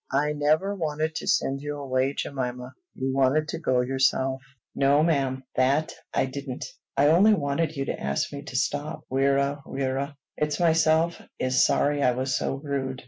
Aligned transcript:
"I 0.11 0.33
never 0.33 0.73
wanted 0.73 1.13
to 1.17 1.27
send 1.27 1.61
you 1.61 1.77
away, 1.77 2.15
Jemima. 2.15 2.73
You 2.95 3.13
wanted 3.13 3.49
to 3.49 3.59
go 3.59 3.81
yourself." 3.81 4.41
"No, 4.73 5.03
ma'am; 5.03 5.43
that 5.55 5.93
I 6.11 6.25
didn't. 6.25 6.65
I 6.97 7.09
only 7.09 7.35
wanted 7.35 7.75
you 7.75 7.85
to 7.85 7.99
ask 8.01 8.33
me 8.33 8.41
to 8.45 8.55
stop. 8.55 9.03
Wirra! 9.11 9.61
wirra! 9.63 10.15
It's 10.37 10.59
myself 10.59 11.21
is 11.37 11.63
sorry 11.63 12.01
I 12.01 12.13
was 12.13 12.35
so 12.35 12.55
rude. 12.55 12.99